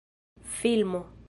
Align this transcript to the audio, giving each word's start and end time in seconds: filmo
filmo 0.55 1.11